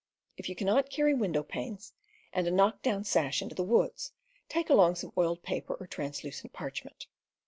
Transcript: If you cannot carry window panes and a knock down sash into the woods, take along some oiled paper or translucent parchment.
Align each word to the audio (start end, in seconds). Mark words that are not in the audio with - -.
If 0.35 0.49
you 0.49 0.55
cannot 0.55 0.89
carry 0.89 1.13
window 1.13 1.43
panes 1.43 1.93
and 2.33 2.47
a 2.47 2.51
knock 2.51 2.81
down 2.81 3.03
sash 3.03 3.39
into 3.43 3.53
the 3.53 3.61
woods, 3.63 4.13
take 4.49 4.71
along 4.71 4.95
some 4.95 5.13
oiled 5.15 5.43
paper 5.43 5.75
or 5.75 5.85
translucent 5.85 6.53
parchment. 6.53 7.05